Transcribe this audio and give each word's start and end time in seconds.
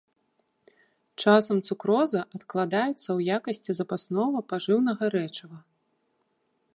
Часам 1.23 1.57
цукроза 1.67 2.21
адкладаецца 2.39 2.93
ў 2.93 3.19
якасці 3.39 3.71
запаснога 3.81 4.37
пажыўнага 4.55 5.03
рэчыва. 5.15 5.57